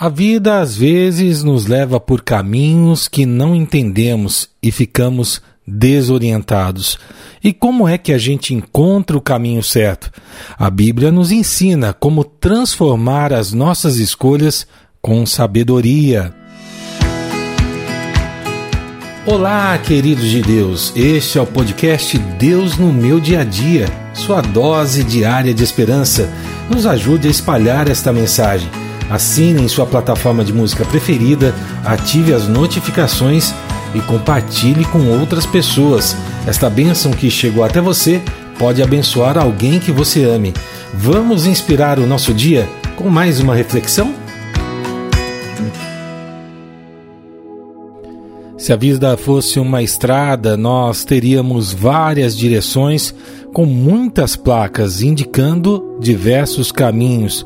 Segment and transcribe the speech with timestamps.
[0.00, 6.98] A vida às vezes nos leva por caminhos que não entendemos e ficamos desorientados.
[7.44, 10.10] E como é que a gente encontra o caminho certo?
[10.58, 14.66] A Bíblia nos ensina como transformar as nossas escolhas
[15.02, 16.34] com sabedoria.
[19.26, 20.94] Olá, queridos de Deus.
[20.96, 26.26] Este é o podcast Deus no meu dia a dia, sua dose diária de esperança.
[26.70, 28.70] Nos ajude a espalhar esta mensagem.
[29.10, 31.52] Assine em sua plataforma de música preferida,
[31.84, 33.52] ative as notificações
[33.92, 36.16] e compartilhe com outras pessoas.
[36.46, 38.22] Esta bênção que chegou até você
[38.56, 40.54] pode abençoar alguém que você ame.
[40.94, 44.14] Vamos inspirar o nosso dia com mais uma reflexão?
[48.56, 53.14] Se a vida fosse uma estrada, nós teríamos várias direções
[53.52, 57.44] com muitas placas indicando diversos caminhos.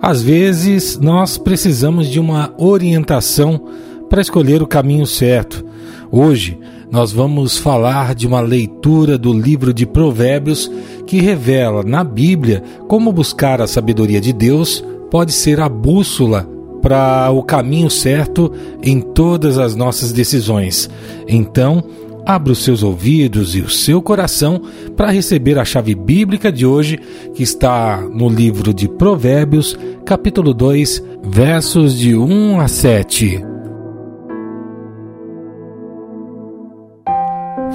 [0.00, 3.60] Às vezes, nós precisamos de uma orientação
[4.08, 5.64] para escolher o caminho certo.
[6.10, 6.58] Hoje,
[6.90, 10.70] nós vamos falar de uma leitura do livro de Provérbios
[11.06, 16.48] que revela na Bíblia como buscar a sabedoria de Deus pode ser a bússola
[16.80, 20.88] para o caminho certo em todas as nossas decisões.
[21.26, 21.82] Então,
[22.28, 24.60] abra os seus ouvidos e o seu coração
[24.94, 27.00] para receber a chave bíblica de hoje,
[27.34, 33.42] que está no livro de Provérbios, capítulo 2, versos de 1 a 7.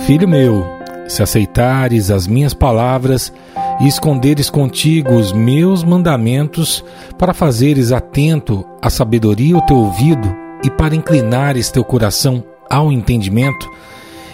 [0.06, 0.64] Filho meu,
[1.08, 3.34] se aceitares as minhas palavras
[3.82, 6.86] e esconderes contigo os meus mandamentos,
[7.18, 10.32] para fazeres atento à sabedoria o teu ouvido
[10.64, 13.68] e para inclinares teu coração ao entendimento,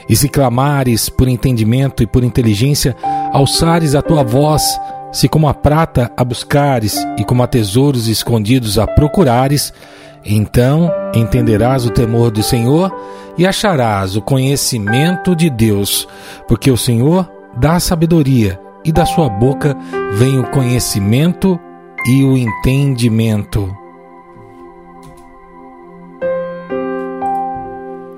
[0.09, 2.95] e se clamares por entendimento e por inteligência,
[3.31, 4.63] alçares a tua voz,
[5.11, 9.71] se como a prata a buscares e como a tesouros escondidos a procurares,
[10.25, 12.93] então entenderás o temor do Senhor
[13.37, 16.07] e acharás o conhecimento de Deus,
[16.47, 19.77] porque o Senhor dá sabedoria e da sua boca
[20.13, 21.59] vem o conhecimento
[22.07, 23.78] e o entendimento.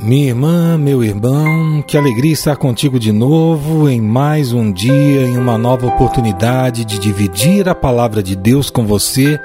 [0.04, 5.38] Minha irmã, meu irmão, que alegria estar contigo de novo em mais um dia, em
[5.38, 9.40] uma nova oportunidade de dividir a palavra de Deus com você,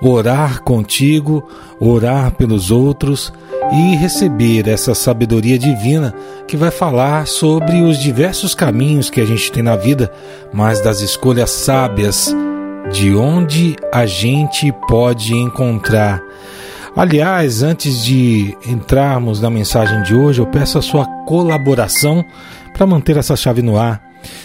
[0.00, 1.46] orar contigo,
[1.78, 3.30] orar pelos outros
[3.74, 6.14] e receber essa sabedoria divina
[6.48, 10.10] que vai falar sobre os diversos caminhos que a gente tem na vida,
[10.50, 12.34] mas das escolhas sábias
[12.90, 16.22] de onde a gente pode encontrar
[16.96, 22.24] Aliás, antes de entrarmos na mensagem de hoje, eu peço a sua colaboração
[22.72, 24.00] para manter essa chave no ar.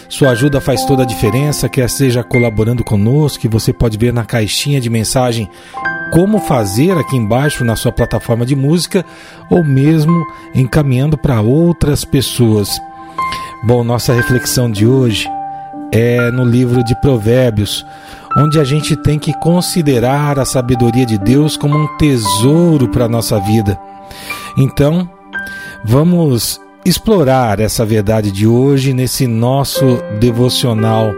[0.08, 4.24] Sua ajuda faz toda a diferença, quer seja colaborando conosco, que você pode ver na
[4.24, 5.48] caixinha de mensagem
[6.12, 9.06] como fazer aqui embaixo na sua plataforma de música,
[9.48, 12.68] ou mesmo encaminhando para outras pessoas.
[13.62, 15.28] Bom, nossa reflexão de hoje
[15.92, 17.86] é no livro de Provérbios,
[18.36, 23.08] onde a gente tem que considerar a sabedoria de Deus como um tesouro para a
[23.08, 23.78] nossa vida.
[24.56, 25.08] Então,
[25.84, 31.12] vamos explorar essa verdade de hoje nesse nosso devocional.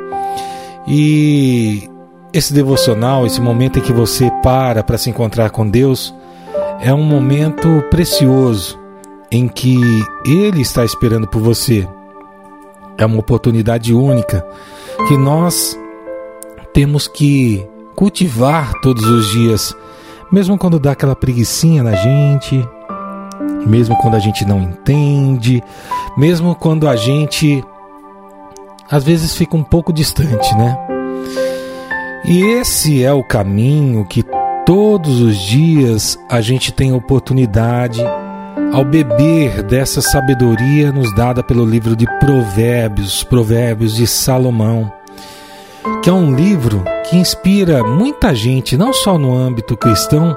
[0.86, 1.88] E
[2.32, 6.14] esse devocional, esse momento em que você para para se encontrar com Deus,
[6.80, 8.78] é um momento precioso
[9.30, 9.78] em que
[10.26, 11.88] Ele está esperando por você.
[12.98, 14.44] É uma oportunidade única
[15.08, 15.78] que nós
[16.72, 19.74] temos que cultivar todos os dias,
[20.30, 22.66] mesmo quando dá aquela preguiçinha na gente,
[23.66, 25.62] mesmo quando a gente não entende,
[26.16, 27.62] mesmo quando a gente
[28.90, 30.76] às vezes fica um pouco distante, né?
[32.24, 34.24] E esse é o caminho que
[34.64, 38.02] todos os dias a gente tem oportunidade
[38.72, 44.90] ao beber dessa sabedoria nos dada pelo livro de Provérbios, Provérbios de Salomão
[46.02, 50.36] que é um livro que inspira muita gente, não só no âmbito cristão,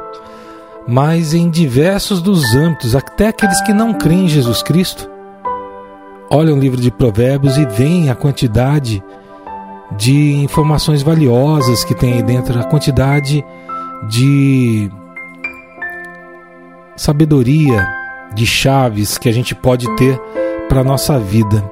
[0.87, 5.09] mas em diversos dos âmbitos, até aqueles que não creem em Jesus Cristo.
[6.29, 9.03] Olham o livro de Provérbios e veem a quantidade
[9.97, 13.45] de informações valiosas que tem aí dentro, a quantidade
[14.09, 14.89] de
[16.95, 17.87] sabedoria,
[18.33, 20.19] de chaves que a gente pode ter
[20.75, 21.63] para a nossa vida.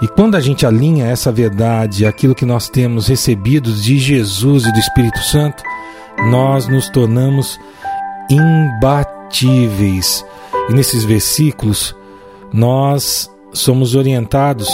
[0.00, 4.72] E quando a gente alinha essa verdade, aquilo que nós temos recebido de Jesus e
[4.72, 5.64] do Espírito Santo,
[6.30, 7.58] nós nos tornamos
[8.30, 10.24] imbatíveis.
[10.70, 11.92] E nesses versículos,
[12.52, 14.68] nós somos orientados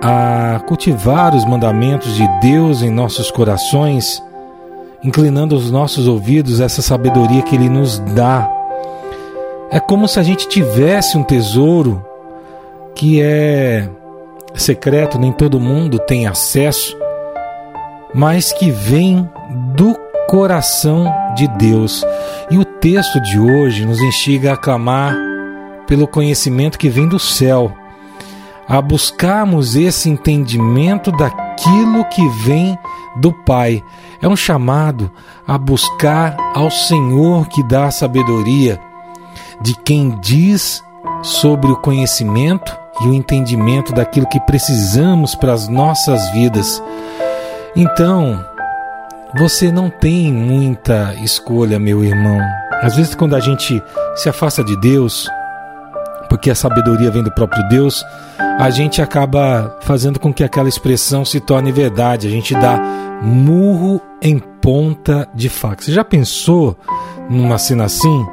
[0.00, 4.22] a cultivar os mandamentos de Deus em nossos corações
[5.02, 8.48] inclinando os nossos ouvidos a essa sabedoria que Ele nos dá.
[9.70, 12.02] É como se a gente tivesse um tesouro
[12.94, 13.88] que é
[14.54, 16.96] secreto, nem todo mundo tem acesso,
[18.14, 19.28] mas que vem
[19.74, 19.96] do
[20.28, 22.04] coração de Deus.
[22.50, 25.16] E o texto de hoje nos instiga a clamar
[25.86, 27.72] pelo conhecimento que vem do céu,
[28.66, 32.78] a buscarmos esse entendimento daquilo que vem
[33.16, 33.82] do Pai.
[34.22, 35.10] É um chamado
[35.46, 38.80] a buscar ao Senhor que dá a sabedoria,
[39.60, 40.82] de quem diz
[41.22, 46.82] sobre o conhecimento e o entendimento daquilo que precisamos para as nossas vidas.
[47.76, 48.44] Então,
[49.36, 52.38] você não tem muita escolha, meu irmão.
[52.82, 53.82] Às vezes, quando a gente
[54.14, 55.28] se afasta de Deus,
[56.28, 58.04] porque a sabedoria vem do próprio Deus,
[58.58, 62.28] a gente acaba fazendo com que aquela expressão se torne verdade.
[62.28, 62.78] A gente dá
[63.22, 65.82] murro em ponta de faca.
[65.82, 66.76] Você já pensou
[67.28, 68.26] numa cena assim?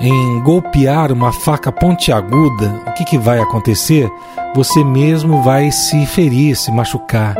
[0.00, 4.10] Em golpear uma faca pontiaguda, o que, que vai acontecer?
[4.54, 7.36] Você mesmo vai se ferir, se machucar.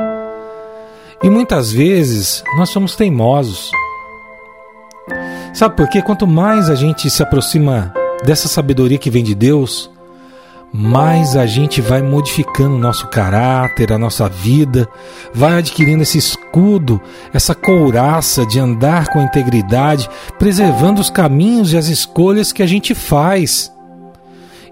[1.22, 3.70] E muitas vezes nós somos teimosos.
[5.52, 6.02] Sabe por quê?
[6.02, 7.92] Quanto mais a gente se aproxima
[8.24, 9.90] dessa sabedoria que vem de Deus,
[10.76, 14.88] mais a gente vai modificando o nosso caráter, a nossa vida,
[15.32, 17.00] vai adquirindo esse escudo,
[17.32, 22.92] essa couraça de andar com integridade, preservando os caminhos e as escolhas que a gente
[22.92, 23.72] faz.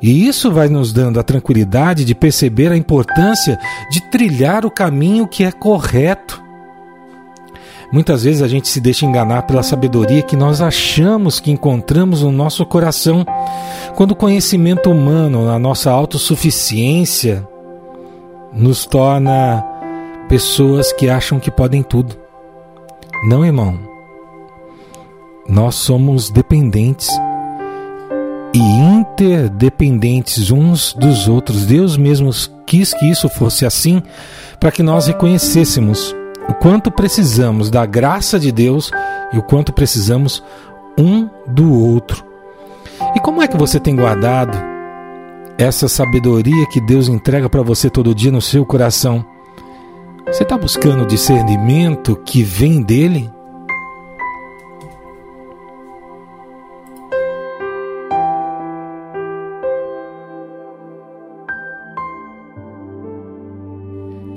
[0.03, 3.57] E isso vai nos dando a tranquilidade de perceber a importância
[3.89, 6.43] de trilhar o caminho que é correto.
[7.93, 12.33] Muitas vezes a gente se deixa enganar pela sabedoria que nós achamos que encontramos no
[12.33, 13.23] nosso coração,
[13.95, 17.47] quando o conhecimento humano, a nossa autossuficiência,
[18.51, 19.63] nos torna
[20.27, 22.17] pessoas que acham que podem tudo.
[23.29, 23.79] Não, irmão.
[25.47, 27.11] Nós somos dependentes
[28.55, 31.67] e interdependentes uns dos outros.
[31.67, 32.31] Deus mesmo
[32.67, 34.03] quis que isso fosse assim
[34.59, 36.15] para que nós reconhecêssemos
[36.49, 38.91] o quanto precisamos da graça de Deus
[39.33, 40.43] e o quanto precisamos
[40.99, 42.25] um do outro.
[43.15, 44.57] E como é que você tem guardado
[45.59, 49.25] essa sabedoria que Deus entrega para você todo dia no seu coração?
[50.27, 53.31] Você está buscando o discernimento que vem dele?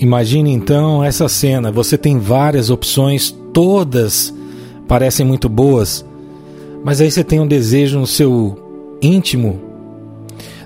[0.05, 4.31] Imagine então essa cena: você tem várias opções, todas
[4.87, 6.05] parecem muito boas,
[6.83, 8.55] mas aí você tem um desejo no seu
[9.01, 9.59] íntimo,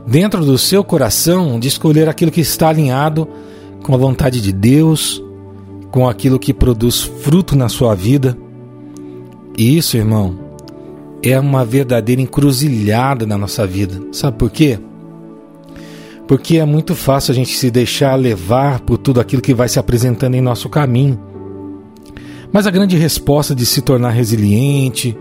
[0.05, 3.25] dentro do seu coração, de escolher aquilo que está alinhado
[3.81, 5.23] com a vontade de Deus,
[5.89, 8.37] com aquilo que produz fruto na sua vida.
[9.57, 10.37] E isso, irmão,
[11.23, 14.01] é uma verdadeira encruzilhada na nossa vida.
[14.11, 14.77] Sabe por quê?
[16.29, 19.79] Porque é muito fácil a gente se deixar levar por tudo aquilo que vai se
[19.79, 21.19] apresentando em nosso caminho.
[22.53, 25.17] Mas a grande resposta de se tornar resiliente,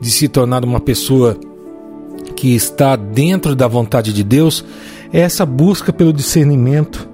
[0.00, 1.38] de se tornar uma pessoa
[2.34, 4.64] que está dentro da vontade de Deus,
[5.12, 7.08] é essa busca pelo discernimento,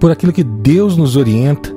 [0.00, 1.76] por aquilo que Deus nos orienta,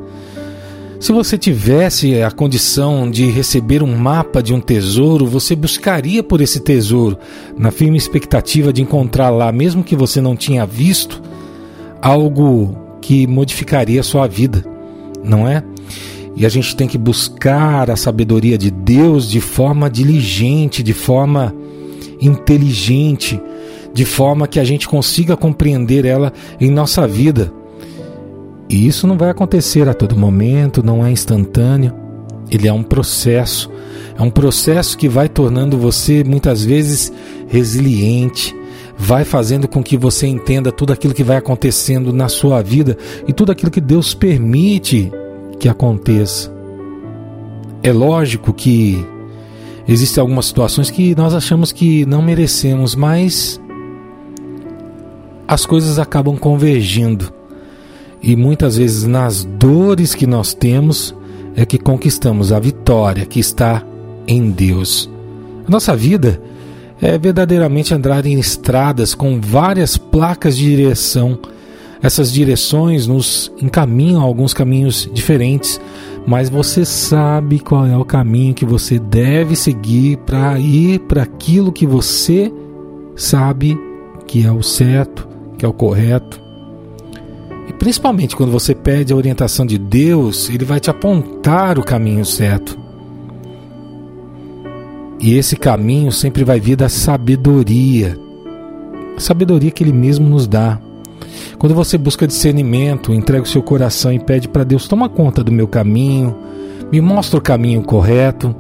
[1.00, 6.42] se você tivesse a condição de receber um mapa de um tesouro, você buscaria por
[6.42, 7.18] esse tesouro,
[7.58, 11.22] na firme expectativa de encontrar lá, mesmo que você não tinha visto,
[12.02, 14.64] algo que modificaria a sua vida,
[15.24, 15.64] não é?
[16.36, 21.56] E a gente tem que buscar a sabedoria de Deus de forma diligente, de forma
[22.22, 23.40] inteligente,
[23.94, 27.54] de forma que a gente consiga compreender ela em nossa vida.
[28.70, 31.94] E isso não vai acontecer a todo momento, não é instantâneo.
[32.50, 33.70] Ele é um processo.
[34.18, 37.12] É um processo que vai tornando você muitas vezes
[37.48, 38.56] resiliente,
[38.98, 43.34] vai fazendo com que você entenda tudo aquilo que vai acontecendo na sua vida e
[43.34, 45.12] tudo aquilo que Deus permite
[45.60, 46.54] que aconteça.
[47.84, 49.06] É lógico que
[49.88, 53.62] existem algumas situações que nós achamos que não merecemos, mas
[55.48, 57.32] as coisas acabam convergindo
[58.26, 61.16] e muitas vezes nas dores que nós temos
[61.56, 63.86] é que conquistamos a vitória que está
[64.28, 65.08] em Deus.
[65.68, 66.42] A nossa vida
[67.00, 71.38] é verdadeiramente andar em estradas com várias placas de direção.
[72.02, 75.80] Essas direções nos encaminham a alguns caminhos diferentes,
[76.26, 81.72] mas você sabe qual é o caminho que você deve seguir para ir para aquilo
[81.72, 82.52] que você
[83.16, 83.78] sabe
[84.26, 85.28] que é o certo,
[85.60, 86.45] que é o correto.
[87.68, 92.26] E principalmente quando você pede a orientação de Deus, ele vai te apontar o caminho
[92.26, 92.86] certo.
[95.20, 98.18] E esse caminho sempre vai vir da sabedoria.
[99.18, 100.80] A sabedoria que Ele mesmo nos dá.
[101.58, 105.52] Quando você busca discernimento, entrega o seu coração e pede para Deus: toma conta do
[105.52, 106.36] meu caminho,
[106.92, 108.56] me mostra o caminho correto,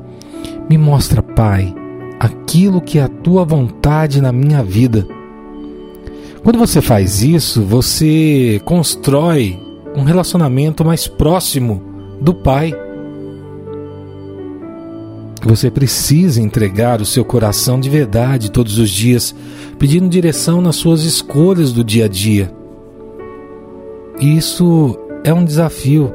[0.70, 1.74] me mostra, Pai,
[2.20, 5.06] aquilo que é a tua vontade na minha vida.
[6.46, 9.60] Quando você faz isso, você constrói
[9.96, 11.82] um relacionamento mais próximo
[12.22, 12.72] do Pai.
[15.44, 19.34] Você precisa entregar o seu coração de verdade todos os dias,
[19.80, 22.54] pedindo direção nas suas escolhas do dia a dia.
[24.20, 26.14] Isso é um desafio.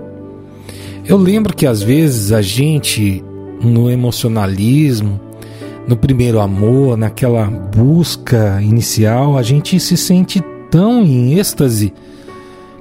[1.04, 3.24] Eu lembro que às vezes a gente,
[3.60, 5.20] no emocionalismo,
[5.90, 11.92] no primeiro amor, naquela busca inicial, a gente se sente tão em êxtase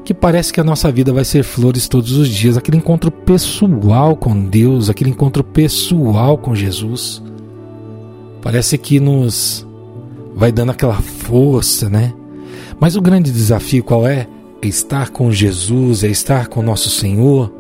[0.06, 4.16] que parece que a nossa vida vai ser flores todos os dias, aquele encontro pessoal
[4.16, 7.20] com Deus, aquele encontro pessoal com Jesus.
[8.44, 9.68] Parece que nos
[10.36, 12.14] vai dando aquela força, né?
[12.80, 14.28] Mas o grande desafio qual é?
[14.62, 17.52] É estar com Jesus, é estar com nosso Senhor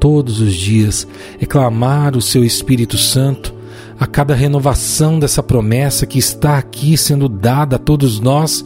[0.00, 1.06] todos os dias,
[1.40, 3.55] é clamar o seu Espírito Santo
[3.98, 8.64] a cada renovação dessa promessa que está aqui sendo dada a todos nós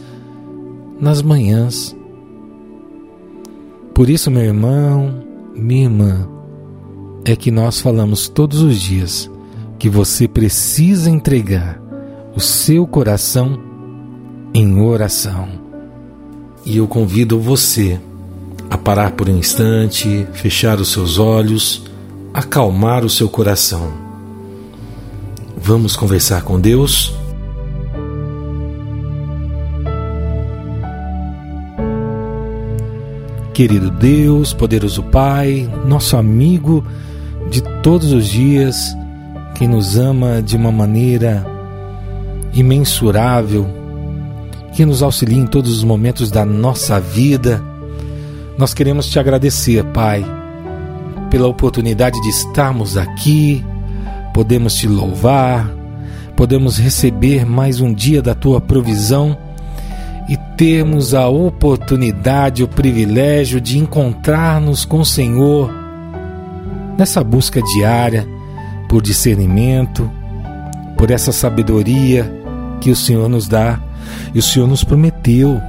[0.99, 1.95] nas manhãs.
[3.93, 5.23] Por isso, meu irmão,
[5.55, 6.27] minha irmã,
[7.25, 9.29] é que nós falamos todos os dias
[9.77, 11.81] que você precisa entregar
[12.35, 13.59] o seu coração
[14.53, 15.47] em oração.
[16.65, 17.99] E eu convido você
[18.69, 21.83] a parar por um instante, fechar os seus olhos,
[22.33, 24.10] acalmar o seu coração.
[25.63, 27.13] Vamos conversar com Deus?
[33.53, 36.83] Querido Deus, poderoso Pai, nosso amigo
[37.51, 38.95] de todos os dias,
[39.53, 41.45] que nos ama de uma maneira
[42.53, 43.67] imensurável,
[44.73, 47.63] que nos auxilia em todos os momentos da nossa vida,
[48.57, 50.25] nós queremos te agradecer, Pai,
[51.29, 53.63] pela oportunidade de estarmos aqui,
[54.33, 55.69] podemos te louvar,
[56.35, 59.37] podemos receber mais um dia da tua provisão
[60.29, 65.71] e termos a oportunidade, o privilégio de encontrar-nos com o Senhor
[66.97, 68.27] nessa busca diária
[68.87, 70.09] por discernimento,
[70.97, 72.31] por essa sabedoria
[72.79, 73.79] que o Senhor nos dá
[74.33, 75.61] e o Senhor nos prometeu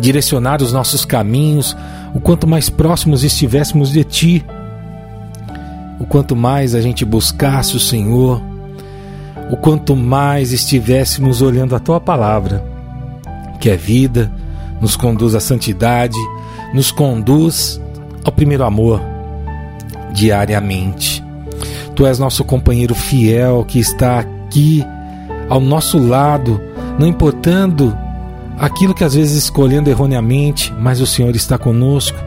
[0.00, 1.76] direcionar os nossos caminhos,
[2.14, 4.44] o quanto mais próximos estivéssemos de Ti,
[6.04, 8.42] o quanto mais a gente buscasse o Senhor,
[9.50, 12.62] o quanto mais estivéssemos olhando a Tua palavra
[13.58, 14.30] que é vida,
[14.82, 16.18] nos conduz à santidade,
[16.74, 17.80] nos conduz
[18.22, 19.00] ao primeiro amor
[20.12, 21.24] diariamente.
[21.94, 24.84] Tu és nosso companheiro fiel que está aqui
[25.48, 26.60] ao nosso lado,
[26.98, 27.96] não importando
[28.58, 32.18] aquilo que às vezes escolhendo erroneamente, mas o Senhor está conosco,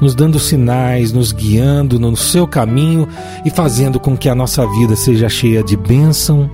[0.00, 3.06] nos dando sinais, nos guiando no seu caminho
[3.44, 6.50] e fazendo com que a nossa vida seja cheia de bênção,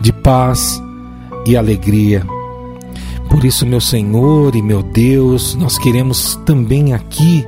[0.00, 0.82] de paz
[1.46, 2.26] e alegria.
[3.30, 7.46] Por isso, meu Senhor e meu Deus, nós queremos também aqui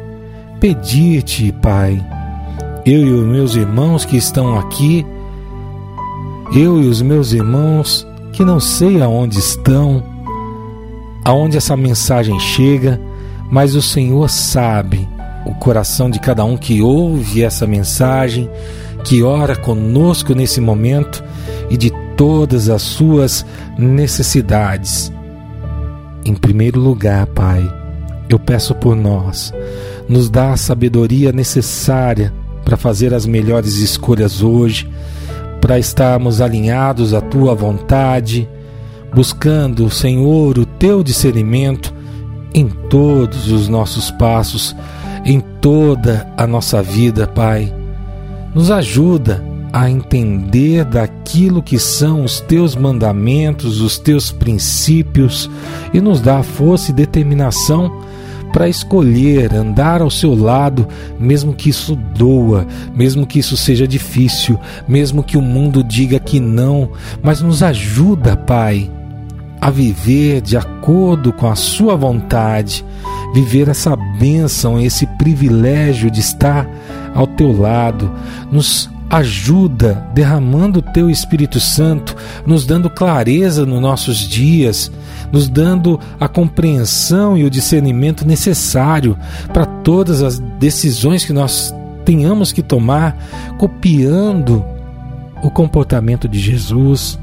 [0.61, 2.03] pedir-te, Pai,
[2.87, 5.05] eu e os meus irmãos que estão aqui,
[6.55, 10.03] eu e os meus irmãos que não sei aonde estão,
[11.25, 13.01] aonde essa mensagem chega,
[13.51, 15.09] mas o Senhor sabe
[15.45, 18.51] o coração de cada um que ouve essa mensagem,
[19.05, 21.23] que ora conosco nesse momento
[21.71, 23.45] e de todas as suas
[23.79, 25.13] necessidades.
[26.25, 27.63] Em primeiro lugar, Pai,
[28.29, 29.53] eu peço por nós,
[30.09, 32.33] nos dá a sabedoria necessária
[32.65, 34.89] para fazer as melhores escolhas hoje,
[35.61, 38.49] para estarmos alinhados à tua vontade,
[39.15, 41.93] buscando, Senhor, o teu discernimento
[42.55, 44.75] em todos os nossos passos,
[45.25, 47.73] em toda a nossa vida, Pai.
[48.55, 55.51] Nos ajuda a entender daquilo que são os teus mandamentos, os teus princípios
[55.93, 58.05] e nos dá força e determinação
[58.53, 60.87] para escolher andar ao seu lado,
[61.19, 62.65] mesmo que isso doa,
[62.95, 66.91] mesmo que isso seja difícil, mesmo que o mundo diga que não,
[67.21, 68.89] mas nos ajuda, Pai,
[69.65, 72.85] a viver de acordo com a Sua vontade,
[73.33, 76.69] viver essa bênção, esse privilégio de estar
[77.15, 78.13] ao teu lado,
[78.53, 84.93] nos ajuda derramando o teu Espírito Santo, nos dando clareza nos nossos dias,
[85.33, 89.17] nos dando a compreensão e o discernimento necessário
[89.51, 93.17] para todas as decisões que nós tenhamos que tomar,
[93.57, 94.63] copiando
[95.43, 97.19] o comportamento de Jesus,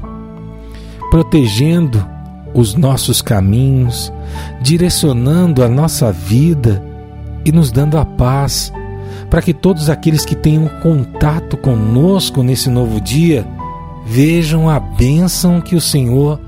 [1.08, 2.04] protegendo
[2.54, 4.12] os nossos caminhos,
[4.60, 6.82] direcionando a nossa vida
[7.44, 8.72] e nos dando a paz,
[9.30, 13.46] para que todos aqueles que tenham contato conosco nesse novo dia
[14.06, 16.38] vejam a bênção que o Senhor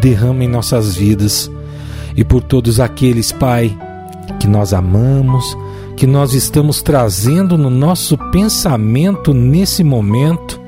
[0.00, 1.50] derrama em nossas vidas.
[2.16, 3.76] E por todos aqueles, Pai,
[4.40, 5.56] que nós amamos,
[5.96, 10.60] que nós estamos trazendo no nosso pensamento nesse momento,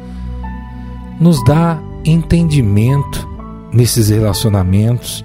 [1.20, 3.35] nos dá entendimento
[3.76, 5.24] nesses relacionamentos,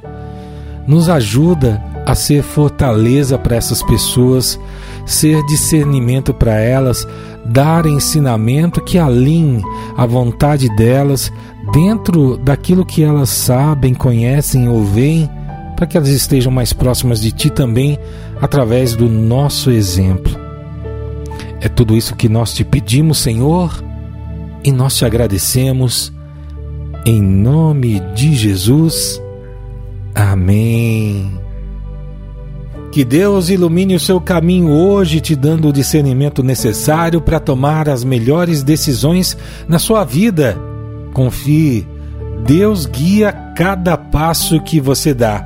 [0.86, 4.60] nos ajuda a ser fortaleza para essas pessoas,
[5.05, 7.08] ser discernimento para elas,
[7.46, 9.63] dar ensinamento que alinhe
[9.96, 11.31] a vontade delas
[11.72, 15.29] dentro daquilo que elas sabem, conhecem ou veem,
[15.75, 17.98] para que elas estejam mais próximas de Ti também,
[18.41, 20.39] através do nosso exemplo.
[21.62, 23.84] É tudo isso que nós te pedimos, Senhor,
[24.63, 26.12] e nós te agradecemos.
[27.03, 29.20] Em nome de Jesus.
[30.13, 31.31] Amém.
[32.91, 38.03] Que Deus ilumine o seu caminho hoje, te dando o discernimento necessário para tomar as
[38.03, 39.36] melhores decisões
[39.67, 40.55] na sua vida.
[41.12, 41.88] Confie,
[42.46, 45.43] Deus guia cada passo que você dá.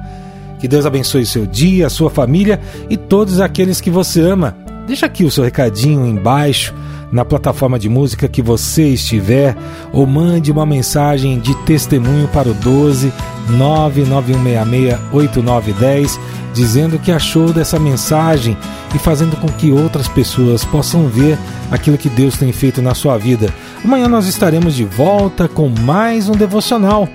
[0.59, 2.59] Que Deus abençoe o seu dia, a sua família
[2.89, 4.57] e todos aqueles que você ama.
[4.87, 6.73] Deixa aqui o seu recadinho embaixo
[7.11, 9.55] na plataforma de música que você estiver
[9.93, 13.13] ou mande uma mensagem de testemunho para o 12
[13.51, 16.19] 991668910
[16.53, 18.57] dizendo que achou dessa mensagem
[18.95, 21.37] e fazendo com que outras pessoas possam ver
[21.69, 23.53] aquilo que Deus tem feito na sua vida.
[23.83, 27.07] Amanhã nós estaremos de volta com mais um devocional.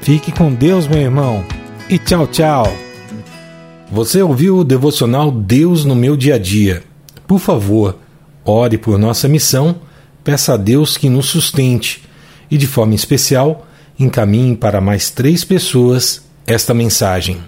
[0.00, 1.44] Fique com Deus, meu irmão,
[1.90, 2.72] e tchau, tchau.
[3.90, 6.84] Você ouviu o devocional Deus no meu dia a dia?
[7.26, 7.98] Por favor,
[8.46, 9.76] ore por nossa missão,
[10.22, 12.02] peça a Deus que nos sustente
[12.50, 13.66] e, de forma especial,
[13.98, 17.38] encaminhe para mais três pessoas esta mensagem.